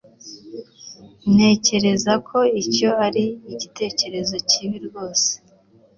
[1.33, 5.29] Ntekereza ko icyo ari igitekerezo kibi rwose